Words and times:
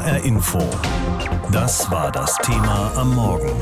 HR 0.00 0.24
Info. 0.24 0.62
Das 1.52 1.90
war 1.90 2.10
das 2.10 2.34
Thema 2.38 2.90
am 2.96 3.14
Morgen. 3.14 3.52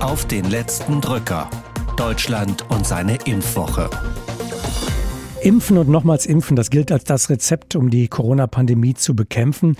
Auf 0.00 0.26
den 0.26 0.44
letzten 0.44 1.00
Drücker. 1.00 1.48
Deutschland 1.96 2.66
und 2.68 2.86
seine 2.86 3.16
Impfwoche. 3.24 3.88
Impfen 5.42 5.78
und 5.78 5.88
nochmals 5.88 6.26
impfen, 6.26 6.54
das 6.54 6.68
gilt 6.68 6.92
als 6.92 7.04
das 7.04 7.30
Rezept, 7.30 7.74
um 7.74 7.88
die 7.88 8.08
Corona-Pandemie 8.08 8.92
zu 8.92 9.16
bekämpfen. 9.16 9.76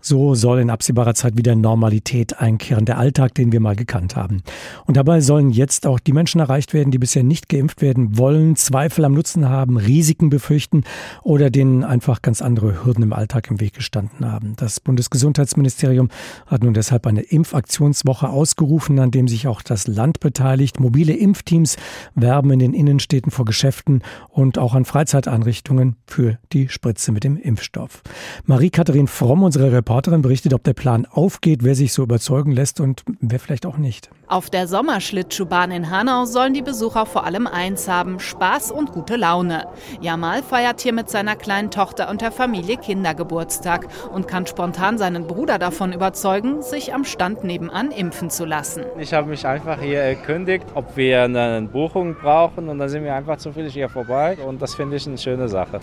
So 0.00 0.34
soll 0.34 0.58
in 0.58 0.70
absehbarer 0.70 1.14
Zeit 1.14 1.36
wieder 1.36 1.54
Normalität 1.54 2.40
einkehren, 2.40 2.84
der 2.84 2.98
Alltag, 2.98 3.32
den 3.34 3.52
wir 3.52 3.60
mal 3.60 3.76
gekannt 3.76 4.16
haben. 4.16 4.42
Und 4.86 4.96
dabei 4.96 5.20
sollen 5.20 5.50
jetzt 5.50 5.86
auch 5.86 6.00
die 6.00 6.12
Menschen 6.12 6.40
erreicht 6.40 6.74
werden, 6.74 6.90
die 6.90 6.98
bisher 6.98 7.22
nicht 7.22 7.48
geimpft 7.48 7.80
werden 7.80 8.18
wollen, 8.18 8.56
Zweifel 8.56 9.04
am 9.04 9.14
Nutzen 9.14 9.48
haben, 9.48 9.76
Risiken 9.76 10.30
befürchten 10.30 10.82
oder 11.22 11.48
denen 11.48 11.84
einfach 11.84 12.20
ganz 12.20 12.42
andere 12.42 12.84
Hürden 12.84 13.04
im 13.04 13.12
Alltag 13.12 13.50
im 13.50 13.60
Weg 13.60 13.74
gestanden 13.74 14.30
haben. 14.30 14.54
Das 14.56 14.80
Bundesgesundheitsministerium 14.80 16.08
hat 16.46 16.64
nun 16.64 16.74
deshalb 16.74 17.06
eine 17.06 17.22
Impfaktionswoche 17.22 18.28
ausgerufen, 18.28 18.98
an 18.98 19.12
dem 19.12 19.28
sich 19.28 19.46
auch 19.46 19.62
das 19.62 19.86
Land 19.86 20.18
beteiligt. 20.18 20.80
Mobile 20.80 21.14
Impfteams 21.14 21.76
werben 22.16 22.50
in 22.50 22.58
den 22.58 22.74
Innenstädten 22.74 23.30
vor 23.30 23.44
Geschäften 23.44 24.02
und 24.28 24.58
auch 24.58 24.74
an 24.74 24.84
Freizeiteinrichtungen 25.04 25.96
für 26.06 26.38
die 26.52 26.70
Spritze 26.70 27.12
mit 27.12 27.24
dem 27.24 27.36
Impfstoff. 27.36 28.02
Marie-Katharin 28.46 29.06
Fromm, 29.06 29.42
unsere 29.42 29.70
Reporterin, 29.70 30.22
berichtet, 30.22 30.54
ob 30.54 30.64
der 30.64 30.72
Plan 30.72 31.06
aufgeht, 31.10 31.62
wer 31.62 31.74
sich 31.74 31.92
so 31.92 32.02
überzeugen 32.02 32.52
lässt 32.52 32.80
und 32.80 33.02
wer 33.20 33.38
vielleicht 33.38 33.66
auch 33.66 33.76
nicht. 33.76 34.08
Auf 34.26 34.48
der 34.48 34.66
Sommerschlittschuhbahn 34.66 35.70
in 35.70 35.90
Hanau 35.90 36.24
sollen 36.24 36.54
die 36.54 36.62
Besucher 36.62 37.04
vor 37.04 37.26
allem 37.26 37.46
eins 37.46 37.86
haben: 37.86 38.18
Spaß 38.18 38.70
und 38.70 38.92
gute 38.92 39.16
Laune. 39.16 39.66
Jamal 40.00 40.42
feiert 40.42 40.80
hier 40.80 40.94
mit 40.94 41.10
seiner 41.10 41.36
kleinen 41.36 41.70
Tochter 41.70 42.08
und 42.08 42.22
der 42.22 42.32
Familie 42.32 42.78
Kindergeburtstag 42.78 43.86
und 44.10 44.26
kann 44.26 44.46
spontan 44.46 44.96
seinen 44.96 45.26
Bruder 45.26 45.58
davon 45.58 45.92
überzeugen, 45.92 46.62
sich 46.62 46.94
am 46.94 47.04
Stand 47.04 47.44
nebenan 47.44 47.90
impfen 47.90 48.30
zu 48.30 48.46
lassen. 48.46 48.84
Ich 48.98 49.12
habe 49.12 49.28
mich 49.28 49.46
einfach 49.46 49.78
hier 49.80 50.00
erkundigt, 50.00 50.64
ob 50.74 50.96
wir 50.96 51.24
eine 51.24 51.68
Buchung 51.70 52.14
brauchen 52.14 52.70
und 52.70 52.78
dann 52.78 52.88
sind 52.88 53.04
wir 53.04 53.14
einfach 53.14 53.36
zufällig 53.36 53.74
hier 53.74 53.90
vorbei 53.90 54.38
und 54.38 54.62
das 54.62 54.74
finde 54.74 54.93
ich 54.96 55.06
eine 55.06 55.18
schöne 55.18 55.48
Sache. 55.48 55.80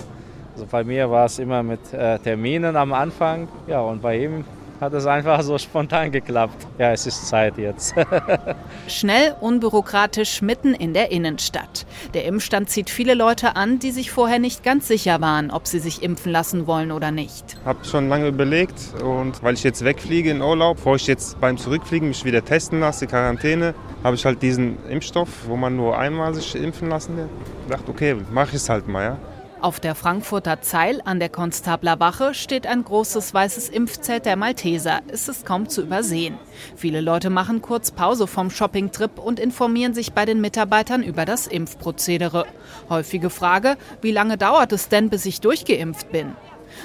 Also 0.54 0.66
bei 0.70 0.84
mir 0.84 1.09
war 1.09 1.26
es 1.26 1.40
immer 1.40 1.64
mit 1.64 1.94
äh, 1.94 2.20
Terminen 2.20 2.76
am 2.76 2.94
Anfang. 2.94 3.48
Ja, 3.68 3.81
und 3.81 4.02
bei 4.02 4.18
ihm 4.18 4.44
hat 4.82 4.94
es 4.94 5.06
einfach 5.06 5.42
so 5.44 5.60
spontan 5.60 6.12
geklappt. 6.12 6.66
Ja, 6.80 6.92
es 6.92 7.06
ist 7.06 7.28
Zeit 7.28 7.58
jetzt. 7.60 7.94
Schnell, 8.88 9.36
unbürokratisch, 9.40 10.42
mitten 10.42 10.74
in 10.74 10.96
der 10.96 11.12
Innenstadt. 11.12 11.86
Der 12.16 12.26
Impfstand 12.26 12.70
zieht 12.70 12.90
viele 12.90 13.14
Leute 13.14 13.56
an, 13.56 13.78
die 13.78 13.92
sich 13.92 14.09
vorher 14.09 14.40
nicht 14.40 14.64
ganz 14.64 14.88
sicher 14.88 15.22
waren, 15.22 15.52
ob 15.52 15.68
sie 15.68 15.78
sich 15.78 16.02
impfen 16.02 16.32
lassen 16.32 16.66
wollen 16.66 16.92
oder 16.92 17.12
nicht. 17.12 17.58
Ich 17.59 17.66
habe 17.66 17.86
schon 17.86 18.09
lange 18.09 18.28
überlegt 18.28 18.80
und 19.04 19.44
weil 19.44 19.54
ich 19.54 19.64
jetzt 19.64 19.86
wegfliege 19.86 20.32
in 20.32 20.42
Urlaub, 20.42 20.78
bevor 20.78 20.96
ich 20.96 21.06
jetzt 21.06 21.40
beim 21.40 21.58
Zurückfliegen 21.58 22.08
mich 22.08 22.26
wieder 22.26 22.44
testen 22.44 22.80
lasse, 22.80 23.06
Quarantäne, 23.06 23.76
habe 24.04 24.16
ich 24.16 24.26
halt 24.26 24.42
diesen 24.42 24.84
Impfstoff, 24.90 25.48
wo 25.48 25.56
man 25.56 25.76
nur 25.76 25.98
einmal 26.00 26.34
sich 26.34 26.56
impfen 26.56 26.90
lassen 26.90 27.18
will. 27.18 27.30
Ich 27.66 27.72
dachte, 27.72 27.92
okay, 27.92 28.16
mache 28.32 28.50
ich 28.50 28.56
es 28.56 28.68
halt 28.68 28.88
mal, 28.88 29.04
ja. 29.04 29.18
Auf 29.62 29.80
der 29.80 29.94
Frankfurter 29.94 30.62
Zeil 30.62 31.02
an 31.06 31.20
der 31.20 31.30
Konstabler 31.30 32.00
Wache 32.00 32.34
steht 32.34 32.66
ein 32.66 32.84
großes 32.84 33.31
weißes 33.31 33.70
Impfzelt 33.70 34.26
der 34.26 34.36
Malteser. 34.36 35.02
Es 35.08 35.28
ist 35.28 35.45
kaum 35.45 35.70
zu 35.70 35.84
übersehen. 35.84 36.40
Viele 36.76 37.00
Leute 37.00 37.30
machen 37.30 37.62
kurz 37.62 37.92
Pause 37.92 38.26
vom 38.26 38.50
Shoppingtrip 38.50 39.20
und 39.20 39.40
informieren 39.40 39.94
sich 39.94 40.14
bei 40.14 40.26
den 40.26 40.42
Mitarbeitern 40.42 41.03
über 41.03 41.26
das 41.26 41.45
Impfprozedere. 41.45 42.48
Häufige 42.90 43.30
Frage, 43.30 43.78
wie 44.02 44.12
lange 44.12 44.40
dauert 44.40 44.72
es 44.72 44.90
denn, 44.90 45.12
bis 45.12 45.28
ich 45.28 45.42
durchgeimpft 45.42 46.12
bin? 46.12 46.36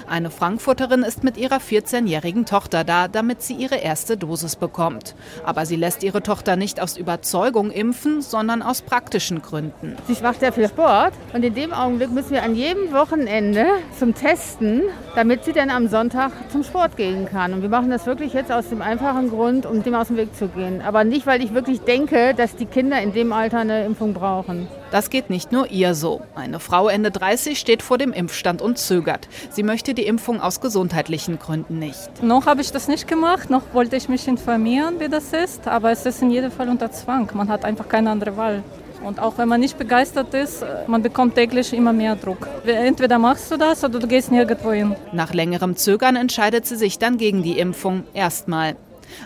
Eine 0.06 0.30
Frankfurterin 0.30 1.02
ist 1.02 1.24
mit 1.24 1.36
ihrer 1.36 1.58
14-jährigen 1.58 2.46
Tochter 2.46 2.84
da, 2.84 3.08
damit 3.08 3.42
sie 3.42 3.54
ihre 3.54 3.76
erste 3.76 4.16
Dosis 4.16 4.56
bekommt. 4.56 5.14
Aber 5.44 5.66
sie 5.66 5.76
lässt 5.76 6.02
ihre 6.02 6.22
Tochter 6.22 6.56
nicht 6.56 6.80
aus 6.80 6.96
Überzeugung 6.96 7.70
impfen, 7.70 8.22
sondern 8.22 8.62
aus 8.62 8.82
praktischen 8.82 9.42
Gründen. 9.42 9.96
Sie 10.06 10.16
macht 10.22 10.40
sehr 10.40 10.52
viel 10.52 10.68
Sport 10.68 11.12
und 11.32 11.44
in 11.44 11.54
dem 11.54 11.72
Augenblick 11.72 12.10
müssen 12.10 12.32
wir 12.32 12.42
an 12.42 12.54
jedem 12.54 12.92
Wochenende 12.92 13.66
zum 13.98 14.14
Testen, 14.14 14.82
damit 15.14 15.44
sie 15.44 15.52
dann 15.52 15.70
am 15.70 15.88
Sonntag 15.88 16.32
zum 16.50 16.62
Sport 16.62 16.96
gehen 16.96 17.26
kann. 17.26 17.52
Und 17.52 17.62
wir 17.62 17.68
machen 17.68 17.90
das 17.90 18.06
wirklich 18.06 18.32
jetzt 18.32 18.52
aus 18.52 18.68
dem 18.68 18.82
einfachen 18.82 19.30
Grund, 19.30 19.66
um 19.66 19.82
dem 19.82 19.94
aus 19.94 20.08
dem 20.08 20.16
Weg 20.16 20.34
zu 20.36 20.48
gehen. 20.48 20.82
Aber 20.82 21.04
nicht, 21.04 21.26
weil 21.26 21.42
ich 21.42 21.54
wirklich 21.54 21.80
denke, 21.80 22.34
dass 22.34 22.56
die 22.56 22.66
Kinder 22.66 23.00
in 23.00 23.12
dem 23.12 23.32
Alter 23.32 23.58
eine 23.58 23.84
Impfung 23.84 24.14
brauchen. 24.14 24.68
Das 24.90 25.10
geht 25.10 25.30
nicht 25.30 25.52
nur 25.52 25.70
ihr 25.70 25.94
so. 25.94 26.22
Eine 26.34 26.60
Frau 26.60 26.88
Ende 26.88 27.10
30 27.10 27.58
steht 27.58 27.82
vor 27.82 27.98
dem 27.98 28.12
Impfstand 28.12 28.62
und 28.62 28.78
zögert. 28.78 29.28
Sie 29.50 29.62
möchte 29.62 29.94
die 29.94 30.06
Impfung 30.06 30.40
aus 30.40 30.60
gesundheitlichen 30.60 31.38
Gründen 31.38 31.78
nicht. 31.78 32.22
Noch 32.22 32.46
habe 32.46 32.60
ich 32.60 32.70
das 32.70 32.88
nicht 32.88 33.08
gemacht, 33.08 33.50
noch 33.50 33.62
wollte 33.72 33.96
ich 33.96 34.08
mich 34.08 34.28
informieren, 34.28 35.00
wie 35.00 35.08
das 35.08 35.32
ist, 35.32 35.66
aber 35.66 35.90
es 35.90 36.06
ist 36.06 36.22
in 36.22 36.30
jedem 36.30 36.50
Fall 36.50 36.68
unter 36.68 36.90
Zwang. 36.90 37.30
Man 37.34 37.48
hat 37.48 37.64
einfach 37.64 37.88
keine 37.88 38.10
andere 38.10 38.36
Wahl. 38.36 38.62
Und 39.04 39.20
auch 39.20 39.38
wenn 39.38 39.48
man 39.48 39.60
nicht 39.60 39.78
begeistert 39.78 40.34
ist, 40.34 40.64
man 40.86 41.02
bekommt 41.02 41.34
täglich 41.34 41.72
immer 41.72 41.92
mehr 41.92 42.16
Druck. 42.16 42.48
Entweder 42.64 43.18
machst 43.18 43.50
du 43.50 43.56
das 43.56 43.84
oder 43.84 43.98
du 43.98 44.06
gehst 44.06 44.32
nirgendwo 44.32 44.72
hin. 44.72 44.96
Nach 45.12 45.32
längerem 45.34 45.76
Zögern 45.76 46.16
entscheidet 46.16 46.66
sie 46.66 46.76
sich 46.76 46.98
dann 46.98 47.18
gegen 47.18 47.42
die 47.42 47.58
Impfung. 47.58 48.04
Erstmal. 48.14 48.76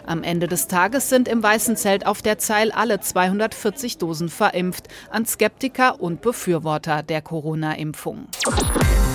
Am 0.07 0.23
Ende 0.23 0.47
des 0.47 0.67
Tages 0.67 1.09
sind 1.09 1.29
im 1.29 1.43
Weißen 1.43 1.77
Zelt 1.77 2.07
auf 2.07 2.23
der 2.23 2.39
Zeil 2.39 2.73
alle 2.73 3.01
240 3.01 3.99
Dosen 3.99 4.29
verimpft 4.29 4.89
an 5.11 5.27
Skeptiker 5.27 6.01
und 6.01 6.21
Befürworter 6.21 7.03
der 7.03 7.23
Corona-Impfung. 7.23 8.27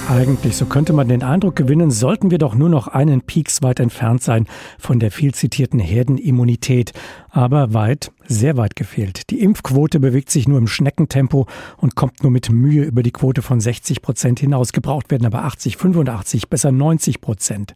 Eigentlich, 0.07 0.55
so 0.55 0.65
könnte 0.65 0.93
man 0.93 1.07
den 1.07 1.23
Eindruck 1.23 1.55
gewinnen, 1.55 1.89
sollten 1.89 2.29
wir 2.29 2.37
doch 2.37 2.53
nur 2.53 2.69
noch 2.69 2.87
einen 2.87 3.21
Pieks 3.21 3.63
weit 3.63 3.79
entfernt 3.79 4.21
sein 4.21 4.45
von 4.77 4.99
der 4.99 5.09
viel 5.09 5.33
zitierten 5.33 5.79
Herdenimmunität. 5.79 6.93
Aber 7.35 7.73
weit 7.73 8.13
sehr 8.27 8.55
weit 8.55 8.77
gefehlt. 8.77 9.29
Die 9.29 9.41
Impfquote 9.41 9.99
bewegt 9.99 10.31
sich 10.31 10.47
nur 10.47 10.57
im 10.57 10.67
Schneckentempo 10.67 11.47
und 11.75 11.95
kommt 11.95 12.23
nur 12.23 12.31
mit 12.31 12.49
Mühe 12.49 12.85
über 12.85 13.03
die 13.03 13.11
Quote 13.11 13.41
von 13.41 13.59
60 13.59 14.01
Prozent 14.01 14.39
hinaus. 14.39 14.71
Gebraucht 14.71 15.11
werden 15.11 15.25
aber 15.25 15.43
80, 15.43 15.75
85, 15.75 16.47
besser 16.47 16.71
90 16.71 17.19
Prozent. 17.19 17.73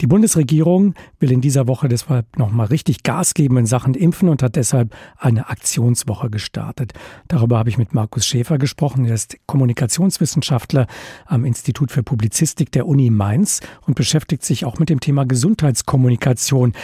Die 0.00 0.06
Bundesregierung 0.06 0.94
will 1.18 1.32
in 1.32 1.40
dieser 1.40 1.66
Woche 1.66 1.88
deshalb 1.88 2.38
nochmal 2.38 2.68
richtig 2.68 3.02
Gas 3.02 3.34
geben 3.34 3.56
in 3.56 3.66
Sachen 3.66 3.94
Impfen 3.94 4.28
und 4.28 4.44
hat 4.44 4.54
deshalb 4.54 4.94
eine 5.18 5.48
Aktionswoche 5.48 6.30
gestartet. 6.30 6.92
Darüber 7.26 7.58
habe 7.58 7.68
ich 7.68 7.78
mit 7.78 7.92
Markus 7.92 8.24
Schäfer 8.24 8.58
gesprochen. 8.58 9.06
Er 9.06 9.14
ist 9.14 9.36
Kommunikationswissenschaftler 9.46 10.86
am 11.26 11.44
Institut 11.44 11.90
für 11.90 12.04
Publizistik 12.04 12.70
der 12.70 12.86
Uni 12.86 13.10
Mainz 13.10 13.60
und 13.88 13.96
beschäftigt 13.96 14.44
sich 14.44 14.64
auch 14.64 14.78
mit 14.78 14.88
dem 14.88 15.00
Thema 15.00 15.26
Gesundheitskommunikation. 15.26 16.74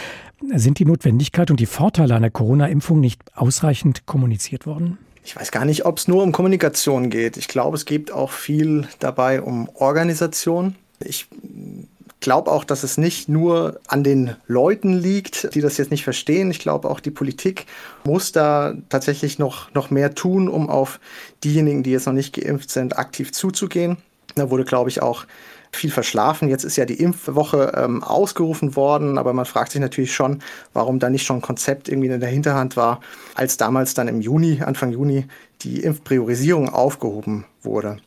Sind 0.53 0.79
die 0.79 0.85
Notwendigkeit 0.85 1.51
und 1.51 1.59
die 1.59 1.65
Vorteile 1.65 2.15
einer 2.15 2.29
Corona-Impfung 2.29 2.99
nicht 2.99 3.21
ausreichend 3.35 4.05
kommuniziert 4.05 4.65
worden? 4.65 4.97
Ich 5.23 5.35
weiß 5.35 5.51
gar 5.51 5.65
nicht, 5.65 5.85
ob 5.85 5.97
es 5.97 6.07
nur 6.07 6.23
um 6.23 6.31
Kommunikation 6.31 7.09
geht. 7.09 7.35
Ich 7.37 7.47
glaube, 7.47 7.75
es 7.75 7.85
geht 7.85 8.11
auch 8.11 8.31
viel 8.31 8.87
dabei 8.99 9.41
um 9.41 9.69
Organisation. 9.73 10.75
Ich 10.99 11.27
glaube 12.19 12.51
auch, 12.51 12.63
dass 12.63 12.83
es 12.83 12.97
nicht 12.97 13.29
nur 13.29 13.79
an 13.87 14.03
den 14.03 14.35
Leuten 14.47 14.93
liegt, 14.93 15.53
die 15.53 15.61
das 15.61 15.77
jetzt 15.77 15.91
nicht 15.91 16.03
verstehen. 16.03 16.49
Ich 16.49 16.59
glaube 16.59 16.89
auch, 16.89 16.99
die 16.99 17.11
Politik 17.11 17.65
muss 18.05 18.31
da 18.31 18.73
tatsächlich 18.89 19.39
noch, 19.39 19.73
noch 19.73 19.91
mehr 19.91 20.15
tun, 20.15 20.47
um 20.47 20.69
auf 20.69 20.99
diejenigen, 21.43 21.83
die 21.83 21.91
jetzt 21.91 22.05
noch 22.05 22.13
nicht 22.13 22.33
geimpft 22.33 22.69
sind, 22.69 22.97
aktiv 22.97 23.33
zuzugehen. 23.33 23.97
Da 24.35 24.49
wurde, 24.49 24.65
glaube 24.65 24.89
ich, 24.89 25.01
auch 25.01 25.25
viel 25.77 25.91
verschlafen. 25.91 26.49
Jetzt 26.49 26.63
ist 26.63 26.75
ja 26.75 26.85
die 26.85 26.99
Impfwoche 26.99 27.73
ähm, 27.75 28.03
ausgerufen 28.03 28.75
worden, 28.75 29.17
aber 29.17 29.33
man 29.33 29.45
fragt 29.45 29.71
sich 29.71 29.81
natürlich 29.81 30.13
schon, 30.13 30.41
warum 30.73 30.99
da 30.99 31.09
nicht 31.09 31.25
schon 31.25 31.37
ein 31.37 31.41
Konzept 31.41 31.87
irgendwie 31.89 32.09
in 32.09 32.19
der 32.19 32.29
Hinterhand 32.29 32.75
war, 32.77 32.99
als 33.35 33.57
damals 33.57 33.93
dann 33.93 34.07
im 34.07 34.21
Juni, 34.21 34.61
Anfang 34.61 34.91
Juni, 34.91 35.25
die 35.61 35.81
Impfpriorisierung 35.81 36.69
aufgehoben 36.69 37.45
wurde. 37.63 37.97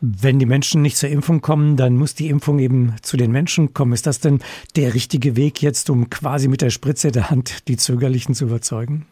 Wenn 0.00 0.38
die 0.38 0.46
Menschen 0.46 0.82
nicht 0.82 0.96
zur 0.96 1.08
Impfung 1.08 1.40
kommen, 1.40 1.76
dann 1.76 1.96
muss 1.96 2.14
die 2.14 2.28
Impfung 2.28 2.58
eben 2.58 2.94
zu 3.02 3.16
den 3.16 3.30
Menschen 3.30 3.72
kommen. 3.72 3.92
Ist 3.92 4.06
das 4.06 4.20
denn 4.20 4.40
der 4.76 4.94
richtige 4.94 5.36
Weg 5.36 5.62
jetzt, 5.62 5.90
um 5.90 6.10
quasi 6.10 6.48
mit 6.48 6.60
der 6.60 6.70
Spritze 6.70 7.12
der 7.12 7.30
Hand 7.30 7.68
die 7.68 7.76
Zögerlichen 7.76 8.34
zu 8.34 8.44
überzeugen? 8.44 9.06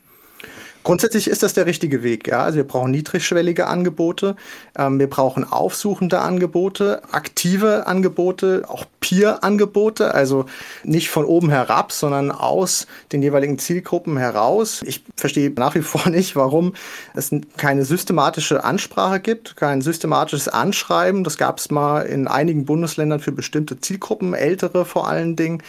Grundsätzlich 0.84 1.28
ist 1.28 1.42
das 1.42 1.54
der 1.54 1.66
richtige 1.66 2.02
Weg. 2.02 2.26
Ja? 2.26 2.42
Also 2.42 2.56
wir 2.56 2.66
brauchen 2.66 2.90
niedrigschwellige 2.90 3.66
Angebote, 3.66 4.36
ähm, 4.76 4.98
wir 4.98 5.08
brauchen 5.08 5.44
aufsuchende 5.44 6.20
Angebote, 6.20 7.02
aktive 7.12 7.86
Angebote, 7.86 8.64
auch 8.68 8.84
Peer-Angebote, 9.00 10.14
also 10.14 10.46
nicht 10.84 11.10
von 11.10 11.24
oben 11.24 11.50
herab, 11.50 11.92
sondern 11.92 12.30
aus 12.30 12.86
den 13.12 13.22
jeweiligen 13.22 13.58
Zielgruppen 13.58 14.16
heraus. 14.16 14.80
Ich 14.84 15.04
verstehe 15.16 15.50
nach 15.50 15.74
wie 15.74 15.82
vor 15.82 16.08
nicht, 16.10 16.34
warum 16.34 16.74
es 17.14 17.30
keine 17.56 17.84
systematische 17.84 18.64
Ansprache 18.64 19.20
gibt, 19.20 19.56
kein 19.56 19.82
systematisches 19.82 20.48
Anschreiben. 20.48 21.24
Das 21.24 21.38
gab 21.38 21.58
es 21.58 21.70
mal 21.70 22.02
in 22.02 22.26
einigen 22.26 22.64
Bundesländern 22.64 23.20
für 23.20 23.32
bestimmte 23.32 23.80
Zielgruppen, 23.80 24.34
ältere 24.34 24.84
vor 24.84 25.08
allen 25.08 25.36
Dingen. 25.36 25.62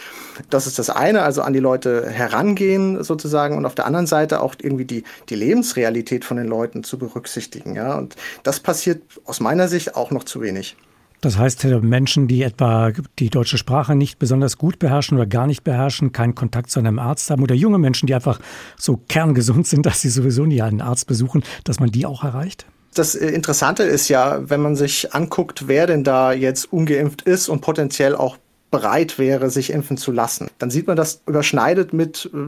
Das 0.50 0.66
ist 0.66 0.78
das 0.78 0.90
eine, 0.90 1.22
also 1.22 1.42
an 1.42 1.52
die 1.52 1.60
Leute 1.60 2.08
herangehen 2.08 3.02
sozusagen 3.04 3.56
und 3.56 3.66
auf 3.66 3.74
der 3.74 3.86
anderen 3.86 4.06
Seite 4.06 4.40
auch 4.40 4.54
irgendwie 4.60 4.84
die 4.84 5.03
die, 5.28 5.34
Lebensrealität 5.34 6.24
von 6.24 6.36
den 6.36 6.46
Leuten 6.46 6.84
zu 6.84 6.98
berücksichtigen. 6.98 7.74
Ja? 7.74 7.96
Und 7.96 8.16
das 8.42 8.60
passiert 8.60 9.02
aus 9.24 9.40
meiner 9.40 9.68
Sicht 9.68 9.94
auch 9.96 10.10
noch 10.10 10.24
zu 10.24 10.40
wenig. 10.40 10.76
Das 11.24 11.38
heißt, 11.38 11.64
Menschen, 11.64 12.28
die 12.28 12.42
etwa 12.42 12.92
die 13.18 13.30
deutsche 13.30 13.56
Sprache 13.56 13.94
nicht 13.94 14.18
besonders 14.18 14.58
gut 14.58 14.78
beherrschen 14.78 15.16
oder 15.16 15.26
gar 15.26 15.46
nicht 15.46 15.64
beherrschen, 15.64 16.12
keinen 16.12 16.34
Kontakt 16.34 16.70
zu 16.70 16.80
einem 16.80 16.98
Arzt 16.98 17.30
haben 17.30 17.42
oder 17.42 17.54
junge 17.54 17.78
Menschen, 17.78 18.06
die 18.06 18.14
einfach 18.14 18.40
so 18.76 18.98
kerngesund 19.08 19.66
sind, 19.66 19.86
dass 19.86 20.02
sie 20.02 20.10
sowieso 20.10 20.44
nie 20.44 20.60
einen 20.60 20.82
Arzt 20.82 21.06
besuchen, 21.06 21.42
dass 21.64 21.80
man 21.80 21.90
die 21.90 22.04
auch 22.04 22.24
erreicht? 22.24 22.66
Das 22.92 23.14
äh, 23.14 23.28
Interessante 23.28 23.84
ist 23.84 24.08
ja, 24.08 24.48
wenn 24.50 24.60
man 24.60 24.76
sich 24.76 25.14
anguckt, 25.14 25.66
wer 25.66 25.86
denn 25.86 26.04
da 26.04 26.32
jetzt 26.32 26.70
ungeimpft 26.70 27.22
ist 27.22 27.48
und 27.48 27.62
potenziell 27.62 28.14
auch 28.14 28.36
bereit 28.74 29.20
wäre, 29.20 29.50
sich 29.50 29.70
impfen 29.70 29.96
zu 29.96 30.10
lassen. 30.10 30.48
Dann 30.58 30.68
sieht 30.68 30.88
man, 30.88 30.96
das 30.96 31.20
überschneidet 31.28 31.92
mit 31.92 32.28
äh, 32.34 32.38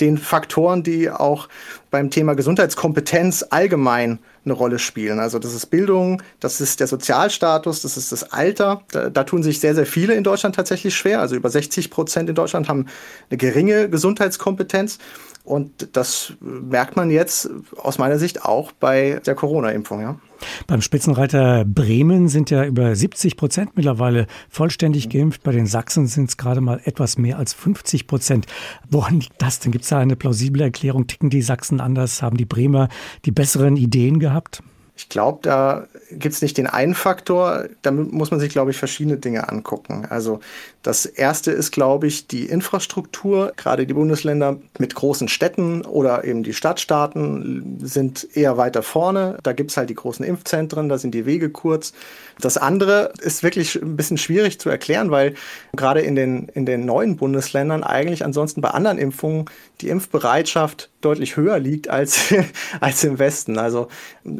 den 0.00 0.16
Faktoren, 0.16 0.84
die 0.84 1.10
auch 1.10 1.48
beim 1.90 2.10
Thema 2.10 2.34
Gesundheitskompetenz 2.34 3.44
allgemein 3.50 4.20
eine 4.44 4.54
Rolle 4.54 4.78
spielen. 4.78 5.18
Also 5.18 5.40
das 5.40 5.54
ist 5.54 5.66
Bildung, 5.66 6.22
das 6.38 6.60
ist 6.60 6.78
der 6.78 6.86
Sozialstatus, 6.86 7.82
das 7.82 7.96
ist 7.96 8.12
das 8.12 8.32
Alter. 8.32 8.82
Da, 8.92 9.10
da, 9.10 9.24
tun 9.24 9.42
sich 9.42 9.58
sehr, 9.58 9.74
sehr 9.74 9.84
viele 9.84 10.14
in 10.14 10.22
Deutschland 10.22 10.54
tatsächlich 10.54 10.94
schwer. 10.94 11.20
Also 11.20 11.34
über 11.34 11.50
60 11.50 11.90
Prozent 11.90 12.28
in 12.28 12.36
Deutschland 12.36 12.68
haben 12.68 12.86
eine 13.28 13.36
geringe 13.36 13.90
Gesundheitskompetenz. 13.90 14.98
Und 15.42 15.96
das 15.96 16.34
merkt 16.40 16.94
man 16.94 17.10
jetzt 17.10 17.50
aus 17.76 17.98
meiner 17.98 18.20
Sicht 18.20 18.44
auch 18.44 18.70
bei 18.70 19.20
der 19.26 19.34
Corona-Impfung. 19.34 20.02
Ja. 20.02 20.20
Beim 20.66 20.82
Spitzenreiter 20.82 21.64
Bremen 21.64 22.28
sind 22.28 22.50
ja 22.50 22.64
über 22.64 22.94
70 22.94 23.36
Prozent 23.36 23.76
mittlerweile 23.76 24.26
vollständig 24.48 25.08
geimpft. 25.08 25.42
Bei 25.42 25.52
den 25.52 25.66
Sachsen 25.66 26.06
sind 26.06 26.28
es 26.28 26.36
gerade 26.36 26.60
mal 26.60 26.80
etwas 26.84 27.18
mehr 27.18 27.38
als 27.38 27.54
50 27.54 28.06
Prozent. 28.06 28.46
Woran 28.90 29.20
liegt 29.20 29.40
das 29.40 29.60
denn? 29.60 29.72
Gibt 29.72 29.84
es 29.84 29.90
da 29.90 29.98
eine 29.98 30.16
plausible 30.16 30.62
Erklärung? 30.62 31.06
Ticken 31.06 31.30
die 31.30 31.42
Sachsen 31.42 31.80
anders? 31.80 32.22
Haben 32.22 32.36
die 32.36 32.44
Bremer 32.44 32.88
die 33.24 33.32
besseren 33.32 33.76
Ideen 33.76 34.18
gehabt? 34.18 34.62
Ich 34.98 35.08
glaube, 35.08 35.38
da 35.42 35.86
gibt 36.10 36.34
es 36.34 36.42
nicht 36.42 36.58
den 36.58 36.66
einen 36.66 36.94
Faktor. 36.94 37.68
Da 37.82 37.92
muss 37.92 38.32
man 38.32 38.40
sich, 38.40 38.50
glaube 38.50 38.72
ich, 38.72 38.76
verschiedene 38.76 39.16
Dinge 39.16 39.48
angucken. 39.48 40.06
Also 40.10 40.40
das 40.82 41.06
erste 41.06 41.50
ist, 41.50 41.72
glaube 41.72 42.06
ich, 42.06 42.28
die 42.28 42.46
Infrastruktur. 42.46 43.52
Gerade 43.56 43.86
die 43.86 43.94
Bundesländer 43.94 44.58
mit 44.78 44.94
großen 44.94 45.28
Städten 45.28 45.82
oder 45.82 46.24
eben 46.24 46.44
die 46.44 46.54
Stadtstaaten 46.54 47.78
sind 47.82 48.28
eher 48.36 48.56
weiter 48.56 48.82
vorne. 48.82 49.38
Da 49.42 49.52
gibt 49.52 49.72
es 49.72 49.76
halt 49.76 49.90
die 49.90 49.94
großen 49.94 50.24
Impfzentren, 50.24 50.88
da 50.88 50.96
sind 50.96 51.14
die 51.14 51.26
Wege 51.26 51.50
kurz. 51.50 51.92
Das 52.40 52.56
andere 52.56 53.12
ist 53.20 53.42
wirklich 53.42 53.74
ein 53.74 53.96
bisschen 53.96 54.18
schwierig 54.18 54.60
zu 54.60 54.70
erklären, 54.70 55.10
weil 55.10 55.34
gerade 55.74 56.00
in 56.00 56.14
den, 56.14 56.48
in 56.54 56.64
den 56.64 56.86
neuen 56.86 57.16
Bundesländern 57.16 57.82
eigentlich 57.82 58.24
ansonsten 58.24 58.60
bei 58.60 58.70
anderen 58.70 58.98
Impfungen 58.98 59.46
die 59.80 59.88
Impfbereitschaft 59.88 60.90
deutlich 61.00 61.36
höher 61.36 61.58
liegt 61.58 61.88
als, 61.88 62.32
als 62.80 63.04
im 63.04 63.18
Westen. 63.18 63.58
Also 63.58 63.88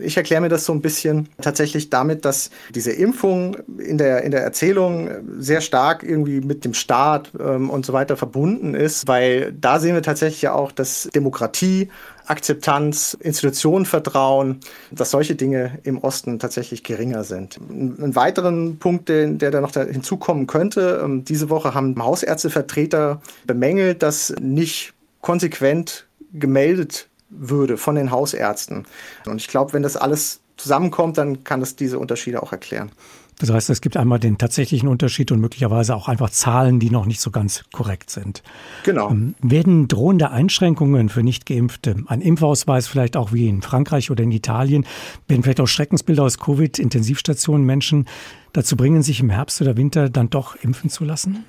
ich 0.00 0.16
erkläre 0.16 0.40
mir 0.40 0.48
das 0.48 0.64
so 0.64 0.72
ein 0.72 0.82
bisschen 0.82 1.28
tatsächlich 1.40 1.90
damit, 1.90 2.24
dass 2.24 2.50
diese 2.74 2.92
Impfung 2.92 3.56
in 3.78 3.98
der, 3.98 4.22
in 4.22 4.30
der 4.30 4.42
Erzählung 4.42 5.10
sehr 5.38 5.60
stark 5.60 6.02
irgendwie 6.02 6.37
mit 6.40 6.64
dem 6.64 6.74
Staat 6.74 7.32
ähm, 7.38 7.70
und 7.70 7.86
so 7.86 7.92
weiter 7.92 8.16
verbunden 8.16 8.74
ist, 8.74 9.08
weil 9.08 9.52
da 9.52 9.80
sehen 9.80 9.94
wir 9.94 10.02
tatsächlich 10.02 10.42
ja 10.42 10.54
auch, 10.54 10.72
dass 10.72 11.08
Demokratie 11.14 11.88
Akzeptanz, 12.28 13.16
Institutionenvertrauen, 13.18 14.60
dass 14.90 15.10
solche 15.10 15.34
Dinge 15.34 15.78
im 15.84 15.98
Osten 15.98 16.38
tatsächlich 16.38 16.84
geringer 16.84 17.24
sind. 17.24 17.56
Ein 17.56 18.14
weiteren 18.14 18.78
Punkt, 18.78 19.08
der, 19.08 19.28
der 19.28 19.50
da 19.50 19.60
noch 19.62 19.72
hinzukommen 19.72 20.46
könnte, 20.46 21.00
ähm, 21.02 21.24
diese 21.24 21.48
Woche 21.48 21.74
haben 21.74 22.00
Hausärztevertreter 22.00 23.22
bemängelt, 23.46 24.02
dass 24.02 24.34
nicht 24.40 24.92
konsequent 25.22 26.06
gemeldet 26.32 27.08
würde 27.30 27.76
von 27.76 27.94
den 27.94 28.10
Hausärzten. 28.10 28.86
Und 29.26 29.40
ich 29.40 29.48
glaube, 29.48 29.72
wenn 29.72 29.82
das 29.82 29.96
alles 29.96 30.40
zusammenkommt, 30.56 31.18
dann 31.18 31.44
kann 31.44 31.60
das 31.60 31.76
diese 31.76 31.98
Unterschiede 31.98 32.42
auch 32.42 32.52
erklären. 32.52 32.90
Das 33.38 33.50
heißt, 33.50 33.70
es 33.70 33.80
gibt 33.80 33.96
einmal 33.96 34.18
den 34.18 34.36
tatsächlichen 34.36 34.88
Unterschied 34.88 35.30
und 35.30 35.40
möglicherweise 35.40 35.94
auch 35.94 36.08
einfach 36.08 36.30
Zahlen, 36.30 36.80
die 36.80 36.90
noch 36.90 37.06
nicht 37.06 37.20
so 37.20 37.30
ganz 37.30 37.64
korrekt 37.72 38.10
sind. 38.10 38.42
Genau. 38.84 39.10
Ähm, 39.10 39.34
werden 39.40 39.86
drohende 39.86 40.30
Einschränkungen 40.30 41.08
für 41.08 41.22
Nichtgeimpfte, 41.22 41.96
ein 42.06 42.20
Impfausweis 42.20 42.88
vielleicht 42.88 43.16
auch 43.16 43.32
wie 43.32 43.48
in 43.48 43.62
Frankreich 43.62 44.10
oder 44.10 44.24
in 44.24 44.32
Italien, 44.32 44.86
werden 45.28 45.42
vielleicht 45.42 45.60
auch 45.60 45.68
Schreckensbilder 45.68 46.24
aus 46.24 46.38
Covid-Intensivstationen 46.38 47.64
Menschen 47.64 48.06
dazu 48.52 48.76
bringen, 48.76 49.02
sich 49.02 49.20
im 49.20 49.30
Herbst 49.30 49.60
oder 49.60 49.76
Winter 49.76 50.10
dann 50.10 50.30
doch 50.30 50.56
impfen 50.56 50.90
zu 50.90 51.04
lassen? 51.04 51.44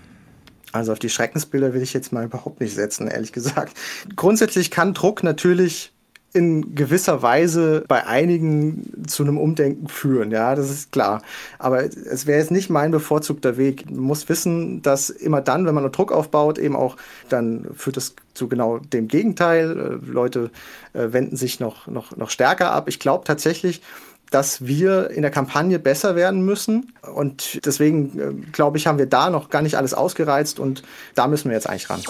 Also 0.72 0.92
auf 0.92 1.00
die 1.00 1.10
Schreckensbilder 1.10 1.74
will 1.74 1.82
ich 1.82 1.94
jetzt 1.94 2.14
mal 2.14 2.26
überhaupt 2.26 2.62
nicht 2.62 2.76
setzen, 2.76 3.08
ehrlich 3.08 3.32
gesagt. 3.32 3.76
Grundsätzlich 4.16 4.70
kann 4.70 4.94
Druck 4.94 5.24
natürlich 5.24 5.92
in 6.34 6.76
gewisser 6.76 7.22
Weise 7.22 7.84
bei 7.88 8.06
einigen 8.06 9.08
zu 9.08 9.24
einem 9.24 9.38
Umdenken 9.38 9.88
führen, 9.88 10.32
ja, 10.32 10.56
das 10.56 10.70
ist 10.70 10.92
klar. 10.92 11.22
Aber 11.58 11.84
es 11.84 12.28
wäre 12.28 12.40
jetzt 12.40 12.52
nicht 12.52 12.70
mein 12.70 12.92
bevorzugter 12.92 13.58
Weg. 13.58 13.90
Man 13.90 14.02
muss 14.02 14.30
wissen, 14.30 14.82
dass 14.82 15.10
immer 15.10 15.42
dann, 15.42 15.66
wenn 15.66 15.76
man 15.76 15.92
Druck 15.92 16.12
aufbaut, 16.12 16.60
eben 16.60 16.76
auch, 16.76 16.98
dann 17.30 17.68
führt 17.76 17.98
es 17.98 18.16
zu 18.34 18.48
genau 18.48 18.78
dem 18.78 19.08
Gegenteil. 19.08 20.00
Äh, 20.06 20.12
Leute 20.12 20.52
äh, 20.94 21.12
wenden 21.12 21.36
sich 21.36 21.60
noch, 21.60 21.88
noch, 21.88 22.16
noch 22.16 22.30
stärker 22.30 22.72
ab. 22.72 22.88
Ich 22.88 23.00
glaube 23.00 23.26
tatsächlich, 23.26 23.82
dass 24.32 24.66
wir 24.66 25.10
in 25.10 25.24
der 25.24 25.32
Kampagne 25.32 25.80
besser 25.80 26.16
werden 26.16 26.42
müssen. 26.42 26.94
Und 27.14 27.66
deswegen, 27.66 28.20
äh, 28.20 28.34
glaube 28.52 28.78
ich, 28.78 28.88
haben 28.88 29.00
wir 29.00 29.08
da 29.08 29.30
noch 29.30 29.50
gar 29.50 29.62
nicht 29.62 29.76
alles 29.76 29.94
ausgereizt 29.94 30.60
und 30.60 30.84
da 31.16 31.28
müssen 31.28 31.50
wir 31.50 31.56
jetzt 31.56 31.68
eigentlich 31.68 31.90
ran. 31.90 32.02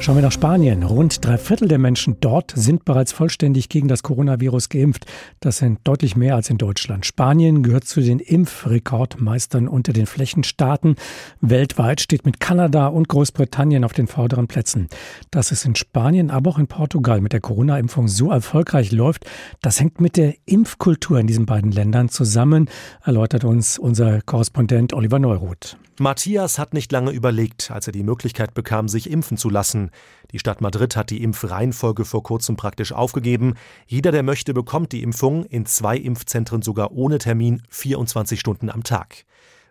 Schauen 0.00 0.16
wir 0.16 0.22
nach 0.22 0.32
Spanien. 0.32 0.82
Rund 0.82 1.24
drei 1.24 1.38
Viertel 1.38 1.66
der 1.66 1.78
Menschen 1.78 2.18
dort 2.20 2.52
sind 2.54 2.84
bereits 2.84 3.12
vollständig 3.12 3.70
gegen 3.70 3.88
das 3.88 4.02
Coronavirus 4.02 4.68
geimpft. 4.68 5.06
Das 5.40 5.58
sind 5.58 5.78
deutlich 5.84 6.14
mehr 6.14 6.34
als 6.34 6.50
in 6.50 6.58
Deutschland. 6.58 7.06
Spanien 7.06 7.62
gehört 7.62 7.84
zu 7.84 8.02
den 8.02 8.18
Impfrekordmeistern 8.18 9.66
unter 9.66 9.94
den 9.94 10.04
Flächenstaaten. 10.04 10.96
Weltweit 11.40 12.02
steht 12.02 12.26
mit 12.26 12.38
Kanada 12.38 12.88
und 12.88 13.08
Großbritannien 13.08 13.82
auf 13.82 13.94
den 13.94 14.06
vorderen 14.06 14.46
Plätzen. 14.46 14.88
Dass 15.30 15.52
es 15.52 15.64
in 15.64 15.74
Spanien, 15.74 16.30
aber 16.30 16.50
auch 16.50 16.58
in 16.58 16.66
Portugal 16.66 17.22
mit 17.22 17.32
der 17.32 17.40
Corona-Impfung 17.40 18.08
so 18.08 18.30
erfolgreich 18.30 18.92
läuft, 18.92 19.24
das 19.62 19.80
hängt 19.80 20.02
mit 20.02 20.18
der 20.18 20.34
Impfkultur 20.44 21.18
in 21.18 21.26
diesen 21.26 21.46
beiden 21.46 21.72
Ländern 21.72 22.10
zusammen, 22.10 22.68
erläutert 23.02 23.44
uns 23.44 23.78
unser 23.78 24.20
Korrespondent 24.20 24.92
Oliver 24.92 25.18
Neuroth. 25.18 25.78
Matthias 26.00 26.58
hat 26.58 26.74
nicht 26.74 26.90
lange 26.90 27.12
überlegt, 27.12 27.70
als 27.70 27.86
er 27.86 27.92
die 27.92 28.02
Möglichkeit 28.02 28.52
bekam, 28.52 28.88
sich 28.88 29.08
impfen 29.08 29.36
zu 29.36 29.48
lassen. 29.48 29.90
Die 30.32 30.40
Stadt 30.40 30.60
Madrid 30.60 30.96
hat 30.96 31.10
die 31.10 31.22
Impfreihenfolge 31.22 32.04
vor 32.04 32.24
kurzem 32.24 32.56
praktisch 32.56 32.92
aufgegeben. 32.92 33.54
Jeder, 33.86 34.10
der 34.10 34.24
möchte, 34.24 34.54
bekommt 34.54 34.90
die 34.90 35.04
Impfung 35.04 35.44
in 35.44 35.66
zwei 35.66 35.96
Impfzentren 35.96 36.62
sogar 36.62 36.90
ohne 36.90 37.18
Termin 37.18 37.62
24 37.68 38.40
Stunden 38.40 38.70
am 38.70 38.82
Tag. 38.82 39.24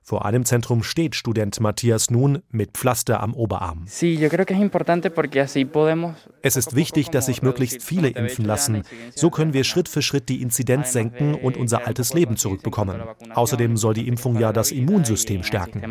Vor 0.05 0.25
einem 0.25 0.43
Zentrum 0.43 0.83
steht 0.83 1.15
Student 1.15 1.61
Matthias 1.61 2.11
nun 2.11 2.43
mit 2.51 2.71
Pflaster 2.71 3.21
am 3.21 3.33
Oberarm. 3.33 3.85
Es 6.41 6.55
ist 6.57 6.75
wichtig, 6.75 7.09
dass 7.09 7.25
sich 7.27 7.41
möglichst 7.41 7.81
viele 7.81 8.09
impfen 8.09 8.43
lassen. 8.43 8.83
So 9.15 9.29
können 9.29 9.53
wir 9.53 9.63
Schritt 9.63 9.87
für 9.87 10.01
Schritt 10.01 10.27
die 10.27 10.41
Inzidenz 10.41 10.91
senken 10.91 11.35
und 11.35 11.55
unser 11.55 11.87
altes 11.87 12.13
Leben 12.13 12.35
zurückbekommen. 12.35 13.01
Außerdem 13.33 13.77
soll 13.77 13.93
die 13.93 14.09
Impfung 14.09 14.37
ja 14.37 14.51
das 14.51 14.71
Immunsystem 14.71 15.41
stärken. 15.43 15.81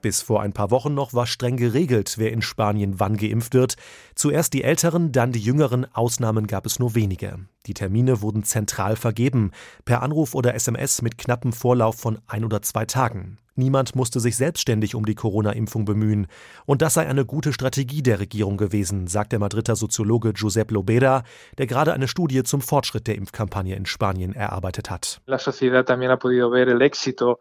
Bis 0.00 0.22
vor 0.22 0.42
ein 0.42 0.52
paar 0.52 0.70
Wochen 0.70 0.94
noch 0.94 1.14
war 1.14 1.26
streng 1.26 1.56
geregelt, 1.56 2.14
wer 2.18 2.32
in 2.32 2.42
Spanien 2.42 3.00
wann 3.00 3.16
geimpft 3.16 3.54
wird. 3.54 3.74
Zuerst 4.14 4.52
die 4.52 4.62
Älteren, 4.62 5.10
dann 5.10 5.32
die 5.32 5.40
Jüngeren. 5.40 5.86
Ausnahmen 5.92 6.46
gab 6.46 6.64
es 6.66 6.78
nur 6.78 6.94
wenige. 6.94 7.38
Die 7.66 7.74
Termine 7.74 8.20
wurden 8.20 8.44
zentral 8.44 8.96
vergeben, 8.96 9.50
per 9.84 10.02
Anruf 10.02 10.34
oder 10.34 10.54
SMS 10.54 11.02
mit 11.02 11.18
knappem 11.18 11.52
Vorlauf 11.52 11.96
von 11.96 12.18
ein 12.26 12.44
oder 12.44 12.62
zwei 12.62 12.84
Tagen. 12.84 13.38
Niemand 13.56 13.94
musste 13.94 14.18
sich 14.18 14.36
selbstständig 14.36 14.96
um 14.96 15.06
die 15.06 15.14
Corona-Impfung 15.14 15.84
bemühen. 15.84 16.26
Und 16.66 16.82
das 16.82 16.94
sei 16.94 17.06
eine 17.06 17.24
gute 17.24 17.52
Strategie 17.52 18.02
der 18.02 18.18
Regierung 18.18 18.56
gewesen, 18.56 19.06
sagt 19.06 19.30
der 19.30 19.38
Madrider 19.38 19.76
Soziologe 19.76 20.32
Giuseppe 20.32 20.74
Lobera, 20.74 21.22
der 21.58 21.68
gerade 21.68 21.92
eine 21.92 22.08
Studie 22.08 22.42
zum 22.42 22.60
Fortschritt 22.60 23.06
der 23.06 23.14
Impfkampagne 23.14 23.76
in 23.76 23.86
Spanien 23.86 24.34
erarbeitet 24.34 24.90
hat. 24.90 25.20
La 25.26 25.38
sociedad 25.38 25.86
también 25.86 26.10
ha 26.10 26.16
podido 26.16 26.50
ver 26.50 26.68
el 26.68 26.82
éxito 26.82 27.38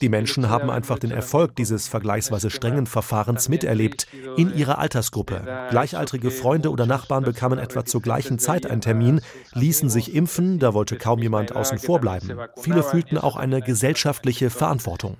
die 0.00 0.08
Menschen 0.08 0.48
haben 0.48 0.70
einfach 0.70 0.98
den 0.98 1.10
Erfolg 1.10 1.56
dieses 1.56 1.88
vergleichsweise 1.88 2.50
strengen 2.50 2.86
Verfahrens 2.86 3.48
miterlebt, 3.48 4.06
in 4.36 4.54
ihrer 4.54 4.78
Altersgruppe. 4.78 5.66
Gleichaltrige 5.70 6.30
Freunde 6.30 6.70
oder 6.70 6.86
Nachbarn 6.86 7.24
bekamen 7.24 7.58
etwa 7.58 7.84
zur 7.84 8.00
gleichen 8.00 8.38
Zeit 8.38 8.66
einen 8.66 8.80
Termin, 8.80 9.20
ließen 9.54 9.88
sich 9.88 10.14
impfen, 10.14 10.58
da 10.58 10.72
wollte 10.72 10.96
kaum 10.96 11.20
jemand 11.20 11.54
außen 11.54 11.78
vor 11.78 12.00
bleiben. 12.00 12.38
Viele 12.56 12.82
fühlten 12.82 13.18
auch 13.18 13.36
eine 13.36 13.60
gesellschaftliche 13.60 14.50
Verantwortung. 14.50 15.16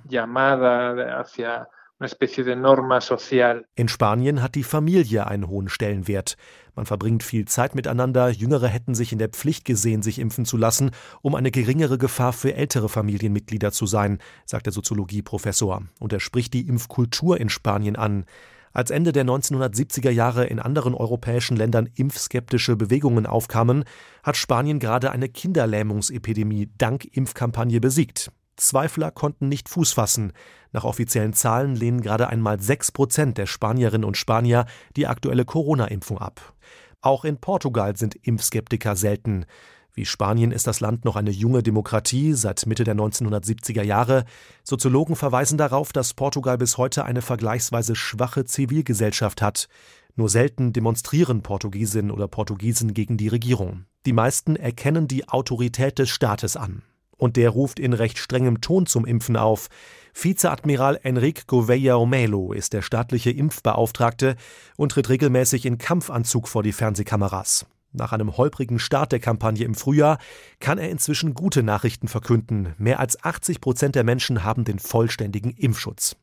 In 3.75 3.88
Spanien 3.88 4.42
hat 4.42 4.54
die 4.54 4.62
Familie 4.62 5.26
einen 5.26 5.49
hohen 5.49 5.68
Stellenwert. 5.68 6.37
Man 6.75 6.87
verbringt 6.87 7.23
viel 7.23 7.46
Zeit 7.46 7.75
miteinander, 7.75 8.28
Jüngere 8.28 8.68
hätten 8.68 8.94
sich 8.94 9.12
in 9.12 9.18
der 9.18 9.28
Pflicht 9.28 9.64
gesehen, 9.64 10.02
sich 10.02 10.18
impfen 10.18 10.44
zu 10.44 10.56
lassen, 10.56 10.90
um 11.23 11.34
eine 11.34 11.50
geringere 11.50 11.99
Gefahr 11.99 12.32
für 12.32 12.54
ältere 12.54 12.88
Familienmitglieder 12.88 13.73
zu 13.73 13.87
sein, 13.87 14.18
sagt 14.44 14.66
der 14.66 14.73
Soziologieprofessor. 14.73 15.82
Und 16.00 16.12
er 16.12 16.20
spricht 16.20 16.52
die 16.52 16.66
Impfkultur 16.66 17.40
in 17.40 17.49
Spanien 17.49 17.96
an. 17.96 18.25
Als 18.73 18.90
Ende 18.90 19.12
der 19.12 19.25
1970er 19.25 20.11
Jahre 20.11 20.46
in 20.46 20.58
anderen 20.58 20.94
europäischen 20.94 21.56
Ländern 21.56 21.88
impfskeptische 21.94 22.75
Bewegungen 22.75 23.25
aufkamen, 23.25 23.84
hat 24.25 24.37
Spanien 24.37 24.80
gerade 24.80 25.12
eine 25.12 25.28
Kinderlähmungsepidemie 25.28 26.70
dank 26.76 27.04
Impfkampagne 27.04 27.80
besiegt. 27.80 28.32
Zweifler 28.56 29.11
konnten 29.11 29.49
nicht 29.49 29.68
Fuß 29.68 29.92
fassen. 29.92 30.32
Nach 30.73 30.84
offiziellen 30.84 31.32
Zahlen 31.32 31.76
lehnen 31.76 32.00
gerade 32.00 32.28
einmal 32.28 32.61
sechs 32.61 32.90
Prozent 32.90 33.38
der 33.38 33.46
Spanierinnen 33.46 34.04
und 34.04 34.16
Spanier 34.16 34.66
die 34.96 35.06
aktuelle 35.06 35.44
Corona-Impfung 35.44 36.18
ab. 36.18 36.54
Auch 37.00 37.25
in 37.25 37.38
Portugal 37.38 37.96
sind 37.96 38.14
Impfskeptiker 38.14 38.96
selten. 38.96 39.46
Wie 39.92 40.04
Spanien 40.04 40.50
ist 40.50 40.66
das 40.66 40.80
Land 40.80 41.04
noch 41.04 41.14
eine 41.14 41.30
junge 41.30 41.62
Demokratie 41.62 42.32
seit 42.32 42.66
Mitte 42.66 42.82
der 42.82 42.96
1970er 42.96 43.82
Jahre. 43.82 44.25
Soziologen 44.64 45.14
verweisen 45.14 45.56
darauf, 45.56 45.92
dass 45.92 46.14
Portugal 46.14 46.58
bis 46.58 46.78
heute 46.78 47.04
eine 47.04 47.23
vergleichsweise 47.23 47.94
schwache 47.94 48.44
Zivilgesellschaft 48.44 49.40
hat. 49.40 49.68
Nur 50.16 50.28
selten 50.28 50.73
demonstrieren 50.73 51.42
Portugiesinnen 51.42 52.11
oder 52.11 52.26
Portugiesen 52.26 52.94
gegen 52.94 53.16
die 53.16 53.28
Regierung. 53.28 53.87
Die 54.06 54.12
meisten 54.12 54.56
erkennen 54.56 55.06
die 55.06 55.28
Autorität 55.28 55.99
des 55.99 56.11
Staates 56.11 56.56
an. 56.56 56.82
Und 57.16 57.37
der 57.37 57.50
ruft 57.50 57.78
in 57.78 57.92
recht 57.92 58.18
strengem 58.18 58.61
Ton 58.61 58.87
zum 58.87 59.04
Impfen 59.04 59.37
auf. 59.37 59.68
Vizeadmiral 60.14 61.00
Enrique 61.02 61.47
Gouveia 61.47 62.04
Melo 62.04 62.52
ist 62.52 62.73
der 62.73 62.83
staatliche 62.83 63.30
Impfbeauftragte 63.30 64.37
und 64.76 64.92
tritt 64.92 65.09
regelmäßig 65.09 65.66
in 65.66 65.78
Kampfanzug 65.78 66.49
vor 66.49 66.62
die 66.62 66.73
Fernsehkameras. 66.73 67.66
Nach 67.97 68.12
einem 68.12 68.37
holprigen 68.37 68.80
Start 68.80 69.12
der 69.12 69.21
Kampagne 69.21 69.64
im 69.64 69.76
Frühjahr 69.76 70.18
kann 70.59 70.78
er 70.78 70.90
inzwischen 70.90 71.33
gute 71.33 71.62
Nachrichten 71.62 72.09
verkünden. 72.09 72.75
Mehr 72.76 72.99
als 72.99 73.23
80 73.23 73.61
Prozent 73.61 73.94
der 73.94 74.02
Menschen 74.02 74.42
haben 74.42 74.64
den 74.64 74.80
vollständigen 74.80 75.52
Impfschutz. 75.52 76.16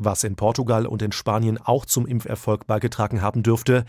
Was 0.00 0.24
in 0.24 0.36
Portugal 0.36 0.86
und 0.86 1.02
in 1.02 1.12
Spanien 1.12 1.58
auch 1.58 1.84
zum 1.84 2.06
Impferfolg 2.06 2.66
beigetragen 2.66 3.20
haben 3.20 3.42
dürfte, 3.42 3.84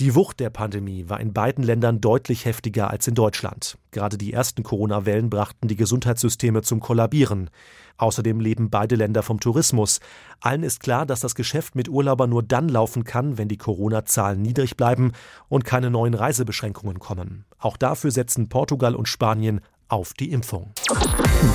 die 0.00 0.14
Wucht 0.14 0.40
der 0.40 0.50
Pandemie 0.50 1.08
war 1.08 1.20
in 1.20 1.32
beiden 1.32 1.62
Ländern 1.62 2.00
deutlich 2.00 2.44
heftiger 2.44 2.90
als 2.90 3.06
in 3.06 3.14
Deutschland. 3.14 3.78
Gerade 3.92 4.18
die 4.18 4.32
ersten 4.32 4.62
Corona-Wellen 4.62 5.30
brachten 5.30 5.68
die 5.68 5.76
Gesundheitssysteme 5.76 6.62
zum 6.62 6.80
Kollabieren. 6.80 7.50
Außerdem 7.98 8.40
leben 8.40 8.70
beide 8.70 8.96
Länder 8.96 9.22
vom 9.22 9.38
Tourismus. 9.38 10.00
Allen 10.40 10.64
ist 10.64 10.80
klar, 10.80 11.06
dass 11.06 11.20
das 11.20 11.34
Geschäft 11.34 11.76
mit 11.76 11.88
Urlaubern 11.88 12.30
nur 12.30 12.42
dann 12.42 12.68
laufen 12.68 13.04
kann, 13.04 13.38
wenn 13.38 13.48
die 13.48 13.58
Corona-Zahlen 13.58 14.42
niedrig 14.42 14.76
bleiben 14.76 15.12
und 15.48 15.64
keine 15.64 15.90
neuen 15.90 16.14
Reisebeschränkungen 16.14 16.98
kommen. 16.98 17.44
Auch 17.58 17.76
dafür 17.76 18.10
setzen 18.10 18.48
Portugal 18.48 18.96
und 18.96 19.08
Spanien 19.08 19.60
auf 19.88 20.14
die 20.14 20.32
Impfung. 20.32 20.72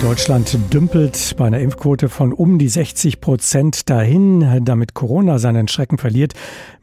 Deutschland 0.02 0.58
dümpelt 0.74 1.36
bei 1.38 1.46
einer 1.46 1.60
Impfquote 1.60 2.10
von 2.10 2.34
um 2.34 2.60
die 2.60 2.68
60 2.68 3.22
Prozent 3.22 3.90
dahin. 3.90 4.64
Damit 4.64 4.94
Corona 4.94 5.40
seinen 5.40 5.68
Schrecken 5.68 5.98
verliert, 5.98 6.34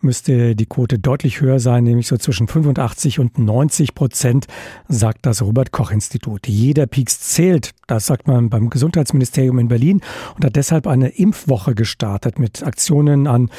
müsste 0.01 0.57
die 0.57 0.67
Quote 0.67 0.99
deutlich 0.99 1.41
höher 1.41 1.61
sein, 1.61 1.85
nämlich 1.85 2.07
so 2.07 2.17
zwischen 2.17 2.49
85 2.49 3.19
und 3.19 3.39
90 3.39 3.95
Prozent, 3.95 4.47
sagt 4.89 5.27
das 5.27 5.43
Robert 5.43 5.71
Koch 5.71 5.91
Institut. 5.91 6.47
Jeder 6.47 6.87
Pieks 6.87 7.21
zählt, 7.21 7.71
das 7.87 8.07
sagt 8.07 8.27
man 8.27 8.51
beim 8.51 8.71
Gesundheitsministerium 8.71 9.59
in 9.59 9.69
Berlin 9.69 10.01
und 10.37 10.45
hat 10.45 10.57
deshalb 10.57 10.87
eine 10.87 11.09
Impfwoche 11.09 11.75
gestartet 11.75 12.39
mit 12.39 12.63
Aktionen 12.63 13.27
an 13.27 13.51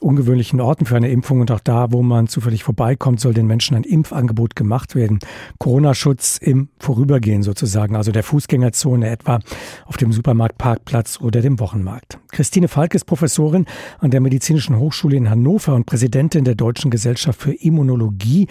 ungewöhnlichen 0.00 0.60
Orten 0.60 0.86
für 0.86 0.96
eine 0.96 1.10
Impfung 1.10 1.40
und 1.40 1.50
auch 1.50 1.60
da, 1.60 1.92
wo 1.92 2.02
man 2.02 2.28
zufällig 2.28 2.64
vorbeikommt, 2.64 3.20
soll 3.20 3.34
den 3.34 3.46
Menschen 3.46 3.76
ein 3.76 3.84
Impfangebot 3.84 4.56
gemacht 4.56 4.94
werden. 4.94 5.18
Corona-Schutz 5.58 6.38
im 6.40 6.68
Vorübergehen 6.78 7.42
sozusagen, 7.42 7.96
also 7.96 8.12
der 8.12 8.22
Fußgängerzone 8.22 8.93
etwa 9.02 9.40
auf 9.86 9.96
dem 9.96 10.12
Supermarktparkplatz 10.12 11.20
oder 11.20 11.40
dem 11.40 11.58
Wochenmarkt. 11.60 12.18
Christine 12.30 12.68
Falk 12.68 12.94
ist 12.94 13.04
Professorin 13.04 13.66
an 13.98 14.10
der 14.10 14.20
Medizinischen 14.20 14.78
Hochschule 14.78 15.16
in 15.16 15.30
Hannover 15.30 15.74
und 15.74 15.86
Präsidentin 15.86 16.44
der 16.44 16.54
Deutschen 16.54 16.90
Gesellschaft 16.90 17.40
für 17.40 17.52
Immunologie. 17.52 18.48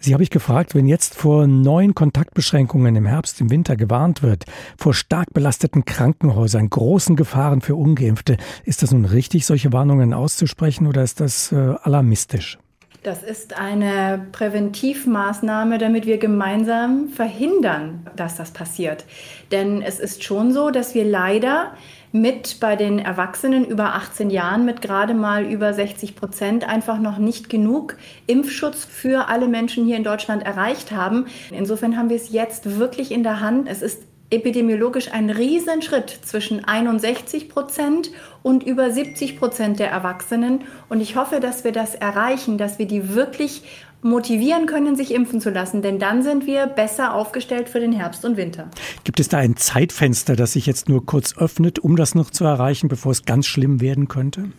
Sie 0.00 0.14
habe 0.14 0.22
ich 0.22 0.30
gefragt, 0.30 0.76
wenn 0.76 0.86
jetzt 0.86 1.16
vor 1.16 1.48
neuen 1.48 1.94
Kontaktbeschränkungen 1.94 2.94
im 2.94 3.06
Herbst, 3.06 3.40
im 3.40 3.50
Winter 3.50 3.76
gewarnt 3.76 4.22
wird, 4.22 4.44
vor 4.76 4.94
stark 4.94 5.34
belasteten 5.34 5.84
Krankenhäusern, 5.84 6.70
großen 6.70 7.16
Gefahren 7.16 7.62
für 7.62 7.74
Ungeimpfte, 7.74 8.36
ist 8.64 8.82
das 8.82 8.92
nun 8.92 9.04
richtig, 9.04 9.44
solche 9.44 9.72
Warnungen 9.72 10.14
auszusprechen 10.14 10.86
oder 10.86 11.02
ist 11.02 11.20
das 11.20 11.50
äh, 11.50 11.74
alarmistisch? 11.82 12.58
Das 13.02 13.22
ist 13.22 13.56
eine 13.56 14.26
Präventivmaßnahme, 14.32 15.78
damit 15.78 16.04
wir 16.04 16.18
gemeinsam 16.18 17.08
verhindern, 17.08 18.06
dass 18.16 18.36
das 18.36 18.50
passiert. 18.50 19.04
Denn 19.52 19.82
es 19.82 20.00
ist 20.00 20.24
schon 20.24 20.52
so, 20.52 20.70
dass 20.70 20.94
wir 20.94 21.04
leider 21.04 21.74
mit 22.10 22.58
bei 22.58 22.74
den 22.74 22.98
Erwachsenen 22.98 23.64
über 23.64 23.94
18 23.94 24.30
Jahren 24.30 24.64
mit 24.64 24.80
gerade 24.80 25.14
mal 25.14 25.44
über 25.44 25.72
60 25.74 26.16
Prozent 26.16 26.68
einfach 26.68 26.98
noch 26.98 27.18
nicht 27.18 27.50
genug 27.50 27.96
Impfschutz 28.26 28.84
für 28.84 29.28
alle 29.28 29.46
Menschen 29.46 29.84
hier 29.84 29.96
in 29.96 30.04
Deutschland 30.04 30.42
erreicht 30.42 30.90
haben. 30.90 31.26
Insofern 31.50 31.96
haben 31.96 32.08
wir 32.08 32.16
es 32.16 32.32
jetzt 32.32 32.78
wirklich 32.78 33.12
in 33.12 33.22
der 33.22 33.40
Hand. 33.40 33.68
Es 33.68 33.82
ist 33.82 34.07
epidemiologisch 34.30 35.12
ein 35.12 35.30
Riesenschritt 35.30 36.10
zwischen 36.10 36.64
61 36.64 37.48
Prozent 37.48 38.10
und 38.42 38.62
über 38.62 38.90
70 38.90 39.38
Prozent 39.38 39.78
der 39.78 39.90
Erwachsenen. 39.90 40.62
Und 40.88 41.00
ich 41.00 41.16
hoffe, 41.16 41.40
dass 41.40 41.64
wir 41.64 41.72
das 41.72 41.94
erreichen, 41.94 42.58
dass 42.58 42.78
wir 42.78 42.86
die 42.86 43.14
wirklich 43.14 43.62
motivieren 44.02 44.66
können, 44.66 44.96
sich 44.96 45.12
impfen 45.12 45.40
zu 45.40 45.50
lassen, 45.50 45.82
denn 45.82 45.98
dann 45.98 46.22
sind 46.22 46.46
wir 46.46 46.66
besser 46.66 47.14
aufgestellt 47.14 47.68
für 47.68 47.80
den 47.80 47.92
Herbst 47.92 48.24
und 48.24 48.36
Winter. 48.36 48.70
Gibt 49.02 49.18
es 49.18 49.28
da 49.28 49.38
ein 49.38 49.56
Zeitfenster, 49.56 50.36
das 50.36 50.52
sich 50.52 50.66
jetzt 50.66 50.88
nur 50.88 51.04
kurz 51.04 51.36
öffnet, 51.36 51.80
um 51.80 51.96
das 51.96 52.14
noch 52.14 52.30
zu 52.30 52.44
erreichen, 52.44 52.88
bevor 52.88 53.12
es 53.12 53.24
ganz 53.24 53.46
schlimm 53.46 53.80
werden 53.80 54.06
könnte? 54.06 54.50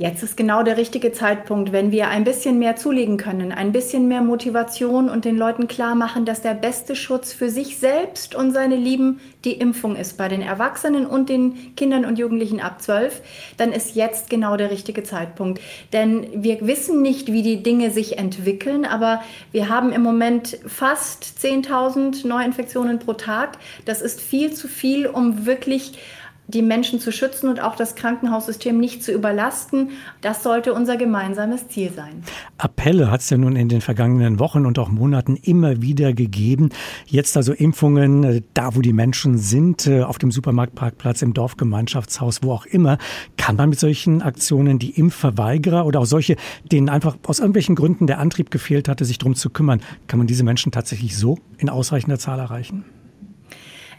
Jetzt 0.00 0.22
ist 0.22 0.36
genau 0.36 0.62
der 0.62 0.76
richtige 0.76 1.10
Zeitpunkt, 1.10 1.72
wenn 1.72 1.90
wir 1.90 2.06
ein 2.06 2.22
bisschen 2.22 2.60
mehr 2.60 2.76
zulegen 2.76 3.16
können, 3.16 3.50
ein 3.50 3.72
bisschen 3.72 4.06
mehr 4.06 4.22
Motivation 4.22 5.10
und 5.10 5.24
den 5.24 5.36
Leuten 5.36 5.66
klar 5.66 5.96
machen, 5.96 6.24
dass 6.24 6.40
der 6.40 6.54
beste 6.54 6.94
Schutz 6.94 7.32
für 7.32 7.50
sich 7.50 7.78
selbst 7.78 8.36
und 8.36 8.52
seine 8.52 8.76
Lieben 8.76 9.18
die 9.44 9.54
Impfung 9.54 9.96
ist 9.96 10.16
bei 10.16 10.28
den 10.28 10.40
Erwachsenen 10.40 11.04
und 11.04 11.28
den 11.28 11.74
Kindern 11.74 12.04
und 12.04 12.16
Jugendlichen 12.16 12.60
ab 12.60 12.80
12, 12.80 13.22
dann 13.56 13.72
ist 13.72 13.96
jetzt 13.96 14.30
genau 14.30 14.56
der 14.56 14.70
richtige 14.70 15.02
Zeitpunkt. 15.02 15.60
Denn 15.92 16.28
wir 16.32 16.64
wissen 16.64 17.02
nicht, 17.02 17.32
wie 17.32 17.42
die 17.42 17.64
Dinge 17.64 17.90
sich 17.90 18.18
entwickeln, 18.18 18.84
aber 18.84 19.20
wir 19.50 19.68
haben 19.68 19.92
im 19.92 20.02
Moment 20.02 20.58
fast 20.64 21.24
10.000 21.42 22.24
Neuinfektionen 22.24 23.00
pro 23.00 23.14
Tag. 23.14 23.58
Das 23.84 24.00
ist 24.00 24.20
viel 24.20 24.52
zu 24.52 24.68
viel, 24.68 25.08
um 25.08 25.44
wirklich 25.44 25.98
die 26.48 26.62
Menschen 26.62 26.98
zu 26.98 27.12
schützen 27.12 27.48
und 27.48 27.60
auch 27.60 27.76
das 27.76 27.94
Krankenhaussystem 27.94 28.78
nicht 28.78 29.04
zu 29.04 29.12
überlasten. 29.12 29.90
Das 30.22 30.42
sollte 30.42 30.72
unser 30.72 30.96
gemeinsames 30.96 31.68
Ziel 31.68 31.92
sein. 31.94 32.22
Appelle 32.56 33.10
hat 33.10 33.20
es 33.20 33.28
ja 33.28 33.36
nun 33.36 33.54
in 33.54 33.68
den 33.68 33.82
vergangenen 33.82 34.38
Wochen 34.38 34.64
und 34.64 34.78
auch 34.78 34.88
Monaten 34.88 35.36
immer 35.36 35.82
wieder 35.82 36.14
gegeben. 36.14 36.70
Jetzt 37.06 37.36
also 37.36 37.52
Impfungen, 37.52 38.24
äh, 38.24 38.42
da 38.54 38.74
wo 38.74 38.80
die 38.80 38.94
Menschen 38.94 39.36
sind, 39.36 39.86
äh, 39.86 40.02
auf 40.02 40.16
dem 40.16 40.30
Supermarktparkplatz, 40.30 41.20
im 41.20 41.34
Dorfgemeinschaftshaus, 41.34 42.42
wo 42.42 42.52
auch 42.52 42.64
immer. 42.64 42.96
Kann 43.36 43.56
man 43.56 43.68
mit 43.68 43.78
solchen 43.78 44.22
Aktionen 44.22 44.78
die 44.78 44.90
Impfverweigerer 44.98 45.84
oder 45.84 46.00
auch 46.00 46.06
solche, 46.06 46.36
denen 46.72 46.88
einfach 46.88 47.18
aus 47.26 47.40
irgendwelchen 47.40 47.74
Gründen 47.74 48.06
der 48.06 48.20
Antrieb 48.20 48.50
gefehlt 48.50 48.88
hatte, 48.88 49.04
sich 49.04 49.18
darum 49.18 49.34
zu 49.34 49.50
kümmern, 49.50 49.82
kann 50.06 50.18
man 50.18 50.26
diese 50.26 50.44
Menschen 50.44 50.72
tatsächlich 50.72 51.16
so 51.16 51.38
in 51.58 51.68
ausreichender 51.68 52.18
Zahl 52.18 52.38
erreichen? 52.38 52.84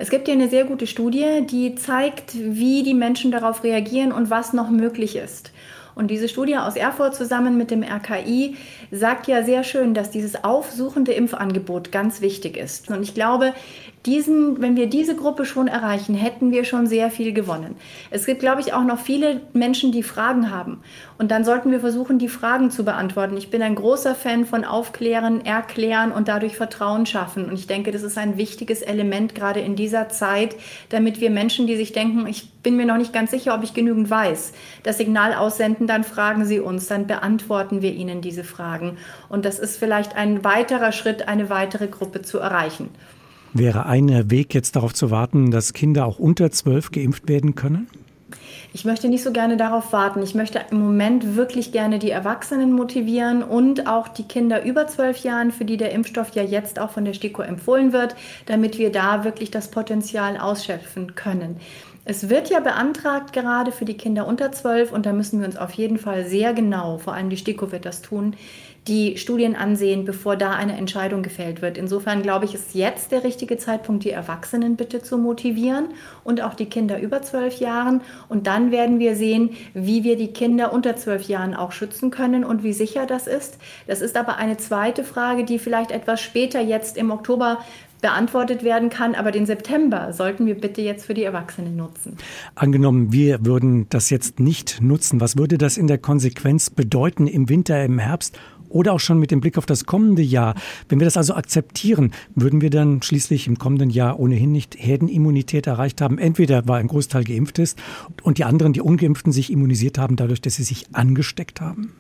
Es 0.02 0.10
gibt 0.10 0.28
hier 0.28 0.34
eine 0.36 0.48
sehr 0.48 0.64
gute 0.64 0.88
Studie, 0.88 1.46
die 1.46 1.76
zeigt, 1.76 2.34
wie 2.34 2.84
die 2.84 2.94
Menschen 2.94 3.32
darauf 3.32 3.66
reagieren 3.66 4.14
und 4.14 4.30
was 4.30 4.54
noch 4.54 4.70
möglich 4.70 5.18
ist. 5.18 5.52
Und 5.94 6.10
diese 6.10 6.30
Studie 6.30 6.56
aus 6.56 6.78
Erfurt 6.78 7.16
zusammen 7.16 7.58
mit 7.58 7.70
dem 7.70 7.84
RKI 7.84 8.56
sagt 8.92 9.28
ja 9.28 9.44
sehr 9.44 9.66
schön, 9.66 9.94
dass 9.94 10.10
dieses 10.10 10.42
aufsuchende 10.46 11.12
Impfangebot 11.12 11.92
ganz 11.92 12.22
wichtig 12.22 12.56
ist. 12.56 12.90
Und 12.90 13.04
ich 13.04 13.14
glaube, 13.14 13.54
diesen, 14.06 14.62
wenn 14.62 14.78
wir 14.78 14.88
diese 14.88 15.16
Gruppe 15.16 15.44
schon 15.44 15.68
erreichen, 15.68 16.16
hätten 16.16 16.52
wir 16.52 16.64
schon 16.64 16.88
sehr 16.88 17.12
viel 17.12 17.34
gewonnen. 17.34 17.76
Es 18.12 18.26
gibt, 18.26 18.40
glaube 18.40 18.62
ich, 18.62 18.72
auch 18.74 18.86
noch 18.86 19.00
viele 19.00 19.42
Menschen, 19.52 19.92
die 19.92 20.04
Fragen 20.04 20.52
haben. 20.52 20.82
Und 21.18 21.32
dann 21.32 21.44
sollten 21.44 21.72
wir 21.72 21.82
versuchen, 21.82 22.18
die 22.18 22.30
Fragen 22.30 22.72
zu 22.72 22.86
beantworten. 22.86 23.36
Ich 23.36 23.50
bin 23.50 23.62
ein 23.62 23.76
großer 23.76 24.16
Fan 24.16 24.46
von 24.46 24.64
Aufklären, 24.64 25.44
Erklären 25.46 26.14
und 26.14 26.30
dadurch 26.30 26.56
Vertrauen 26.56 27.06
schaffen. 27.06 27.46
Und 27.46 27.56
ich 27.56 27.68
denke, 27.68 27.92
das 27.92 28.04
ist 28.04 28.18
ein 28.18 28.38
wichtiges 28.38 28.82
Element 28.82 29.36
gerade 29.36 29.60
in 29.60 29.76
dieser 29.76 30.08
Zeit, 30.08 30.56
damit 30.88 31.20
wir 31.20 31.30
Menschen, 31.30 31.68
die 31.68 31.76
sich 31.76 31.92
denken, 31.92 32.26
ich 32.26 32.54
bin 32.64 32.78
mir 32.78 32.86
noch 32.86 32.98
nicht 32.98 33.12
ganz 33.12 33.32
sicher, 33.32 33.54
ob 33.54 33.64
ich 33.64 33.74
genügend 33.74 34.10
weiß, 34.10 34.54
das 34.84 34.98
Signal 34.98 35.34
aussenden, 35.34 35.88
dann 35.88 36.06
fragen 36.06 36.46
sie 36.46 36.62
uns, 36.62 36.88
dann 36.88 37.06
beantworten 37.06 37.82
wir 37.82 37.94
ihnen 37.94 38.22
diese 38.22 38.46
Fragen. 38.46 38.98
Und 39.28 39.44
das 39.44 39.60
ist 39.60 39.78
vielleicht 39.78 40.16
ein 40.16 40.46
weiterer 40.46 40.94
Schritt, 40.94 41.28
eine 41.28 41.50
weitere 41.50 41.88
Gruppe 41.88 42.22
zu 42.22 42.40
erreichen. 42.40 42.90
Wäre 43.54 43.86
ein 43.86 44.30
Weg 44.30 44.54
jetzt 44.54 44.76
darauf 44.76 44.94
zu 44.94 45.12
warten, 45.12 45.52
dass 45.52 45.74
Kinder 45.74 46.06
auch 46.06 46.20
unter 46.20 46.52
zwölf 46.52 46.92
geimpft 46.92 47.28
werden 47.28 47.56
können? 47.56 47.88
Ich 48.72 48.86
möchte 48.86 49.10
nicht 49.10 49.24
so 49.24 49.32
gerne 49.32 49.58
darauf 49.58 49.92
warten. 49.94 50.22
Ich 50.22 50.36
möchte 50.36 50.62
im 50.70 50.80
Moment 50.80 51.36
wirklich 51.36 51.72
gerne 51.72 51.98
die 51.98 52.12
Erwachsenen 52.12 52.74
motivieren 52.74 53.42
und 53.42 53.88
auch 53.88 54.08
die 54.08 54.24
Kinder 54.24 54.64
über 54.64 54.86
zwölf 54.86 55.24
Jahren, 55.24 55.52
für 55.52 55.66
die 55.66 55.78
der 55.78 55.92
Impfstoff 55.92 56.36
ja 56.36 56.44
jetzt 56.44 56.78
auch 56.78 56.92
von 56.92 57.06
der 57.06 57.14
STIKO 57.14 57.42
empfohlen 57.42 57.92
wird, 57.94 58.16
damit 58.46 58.78
wir 58.78 58.92
da 58.92 59.24
wirklich 59.24 59.50
das 59.50 59.72
Potenzial 59.72 60.38
ausschöpfen 60.38 61.16
können. 61.16 61.58
Es 62.10 62.28
wird 62.28 62.50
ja 62.50 62.60
beantragt 62.60 63.34
gerade 63.34 63.72
für 63.72 63.86
die 63.86 63.96
Kinder 63.96 64.26
unter 64.26 64.52
12 64.52 64.92
und 64.92 65.06
da 65.06 65.14
müssen 65.14 65.42
wir 65.42 65.46
uns 65.46 65.58
auf 65.58 65.74
jeden 65.74 66.00
Fall 66.00 66.26
sehr 66.26 66.56
genau, 66.56 66.98
vor 66.98 67.14
allem 67.14 67.30
die 67.30 67.38
STIKO 67.38 67.72
wird 67.72 67.86
das 67.86 68.02
tun, 68.02 68.36
die 68.88 69.18
Studien 69.18 69.56
ansehen, 69.56 70.06
bevor 70.06 70.36
da 70.36 70.54
eine 70.54 70.76
Entscheidung 70.76 71.22
gefällt 71.22 71.62
wird. 71.62 71.78
Insofern 71.78 72.24
glaube 72.24 72.46
ich, 72.46 72.56
ist 72.56 72.74
jetzt 72.74 73.12
der 73.12 73.24
richtige 73.24 73.58
Zeitpunkt, 73.58 74.06
die 74.06 74.10
Erwachsenen 74.10 74.76
bitte 74.76 75.04
zu 75.04 75.20
motivieren 75.20 75.90
und 76.24 76.42
auch 76.42 76.56
die 76.56 76.66
Kinder 76.66 77.00
über 77.00 77.22
zwölf 77.22 77.60
Jahren. 77.60 78.02
Und 78.28 78.48
dann 78.48 78.72
werden 78.72 78.98
wir 78.98 79.16
sehen, 79.16 79.52
wie 79.76 80.04
wir 80.04 80.18
die 80.18 80.34
Kinder 80.34 80.74
unter 80.74 80.96
zwölf 80.96 81.28
Jahren 81.28 81.54
auch 81.54 81.72
schützen 81.72 82.10
können 82.10 82.44
und 82.44 82.64
wie 82.64 82.74
sicher 82.74 83.06
das 83.06 83.28
ist. 83.28 83.60
Das 83.86 84.02
ist 84.02 84.18
aber 84.18 84.38
eine 84.38 84.58
zweite 84.58 85.04
Frage, 85.04 85.44
die 85.44 85.60
vielleicht 85.60 85.92
etwas 85.92 86.22
später 86.22 86.60
jetzt 86.60 86.98
im 86.98 87.12
Oktober 87.12 87.60
beantwortet 88.02 88.64
werden 88.64 88.90
kann. 88.90 89.16
Aber 89.16 89.32
den 89.32 89.46
September 89.46 90.14
sollten 90.14 90.46
wir 90.46 90.56
bitte 90.56 90.82
jetzt 90.82 91.06
für 91.06 91.14
die 91.14 91.24
Erwachsenen 91.24 91.76
nutzen. 91.76 92.18
Angenommen, 92.56 93.12
wir 93.12 93.46
würden 93.46 93.88
das 93.90 94.10
jetzt 94.10 94.40
nicht 94.40 94.82
nutzen, 94.82 95.22
was 95.22 95.38
würde 95.38 95.58
das 95.58 95.78
in 95.78 95.88
der 95.88 95.98
Konsequenz 95.98 96.70
bedeuten 96.70 97.28
im 97.28 97.50
Winter, 97.50 97.84
im 97.84 98.00
Herbst 98.00 98.38
oder 98.70 98.94
auch 98.94 99.00
schon 99.00 99.20
mit 99.20 99.32
dem 99.32 99.42
Blick 99.42 99.58
auf 99.58 99.66
das 99.66 99.86
kommende 99.86 100.22
Jahr. 100.22 100.56
Wenn 100.88 101.00
wir 101.00 101.06
das 101.06 101.18
also 101.18 101.34
akzeptieren, 101.34 102.12
würden 102.36 102.62
wir 102.62 102.70
dann 102.70 103.02
schließlich 103.02 103.48
im 103.48 103.58
kommenden 103.58 103.90
Jahr 103.90 104.20
ohnehin 104.20 104.52
nicht 104.52 104.76
Herdenimmunität 104.78 105.68
erreicht 105.68 106.02
haben. 106.02 106.18
Entweder 106.18 106.68
weil 106.68 106.80
ein 106.80 106.88
Großteil 106.88 107.24
geimpft 107.24 107.60
ist 107.60 107.80
und 108.24 108.38
die 108.38 108.46
anderen, 108.46 108.74
die 108.74 108.82
ungeimpften, 108.82 109.32
sich 109.32 109.52
immunisiert 109.52 109.98
haben, 109.98 110.16
dadurch, 110.16 110.42
dass 110.42 110.56
sie 110.56 110.64
sich 110.64 110.86
angesteckt 110.94 111.62
haben. 111.62 111.94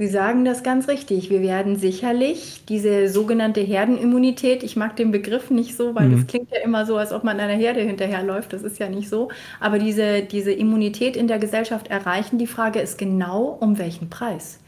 Sie 0.00 0.08
sagen 0.08 0.46
das 0.46 0.62
ganz 0.62 0.88
richtig. 0.88 1.28
Wir 1.28 1.42
werden 1.42 1.76
sicherlich 1.76 2.62
diese 2.66 3.10
sogenannte 3.10 3.60
Herdenimmunität, 3.60 4.62
ich 4.62 4.74
mag 4.74 4.96
den 4.96 5.10
Begriff 5.10 5.50
nicht 5.50 5.76
so, 5.76 5.94
weil 5.94 6.08
mhm. 6.08 6.16
das 6.16 6.26
klingt 6.26 6.50
ja 6.50 6.62
immer 6.64 6.86
so, 6.86 6.96
als 6.96 7.12
ob 7.12 7.22
man 7.22 7.38
einer 7.38 7.52
Herde 7.52 7.82
hinterherläuft. 7.82 8.54
Das 8.54 8.62
ist 8.62 8.78
ja 8.78 8.88
nicht 8.88 9.10
so. 9.10 9.28
Aber 9.60 9.78
diese, 9.78 10.22
diese 10.22 10.52
Immunität 10.52 11.16
in 11.16 11.28
der 11.28 11.38
Gesellschaft 11.38 11.88
erreichen. 11.88 12.38
Die 12.38 12.46
Frage 12.46 12.80
ist 12.80 12.96
genau, 12.96 13.58
um 13.60 13.76
welchen 13.76 14.08
Preis. 14.08 14.58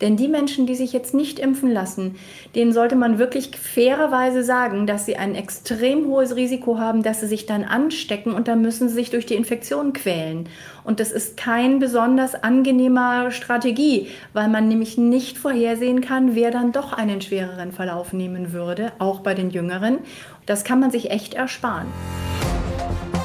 Denn 0.00 0.16
die 0.16 0.28
Menschen, 0.28 0.66
die 0.66 0.76
sich 0.76 0.92
jetzt 0.92 1.12
nicht 1.12 1.38
impfen 1.38 1.72
lassen, 1.72 2.16
denen 2.54 2.72
sollte 2.72 2.94
man 2.94 3.18
wirklich 3.18 3.50
fairerweise 3.56 4.44
sagen, 4.44 4.86
dass 4.86 5.06
sie 5.06 5.16
ein 5.16 5.34
extrem 5.34 6.06
hohes 6.06 6.36
Risiko 6.36 6.78
haben, 6.78 7.02
dass 7.02 7.20
sie 7.20 7.26
sich 7.26 7.46
dann 7.46 7.64
anstecken 7.64 8.32
und 8.32 8.46
dann 8.46 8.62
müssen 8.62 8.88
sie 8.88 8.94
sich 8.94 9.10
durch 9.10 9.26
die 9.26 9.34
Infektion 9.34 9.92
quälen. 9.92 10.48
Und 10.84 11.00
das 11.00 11.10
ist 11.10 11.36
kein 11.36 11.80
besonders 11.80 12.34
angenehmer 12.34 13.30
Strategie, 13.30 14.08
weil 14.32 14.48
man 14.48 14.68
nämlich 14.78 14.96
nicht 14.96 15.38
vorhersehen 15.38 16.00
kann, 16.00 16.36
wer 16.36 16.52
dann 16.52 16.70
doch 16.70 16.92
einen 16.92 17.20
schwereren 17.20 17.72
Verlauf 17.72 18.12
nehmen 18.12 18.52
würde, 18.52 18.92
auch 19.00 19.20
bei 19.20 19.34
den 19.34 19.50
Jüngeren. 19.50 19.98
Das 20.46 20.62
kann 20.62 20.78
man 20.78 20.92
sich 20.92 21.10
echt 21.10 21.34
ersparen. 21.34 21.88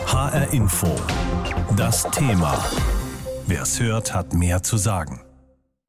HR 0.07 0.51
Info. 0.51 0.87
Das 1.77 2.09
Thema. 2.09 2.57
Wer 3.45 3.61
es 3.61 3.79
hört, 3.79 4.15
hat 4.15 4.33
mehr 4.33 4.63
zu 4.63 4.77
sagen. 4.77 5.22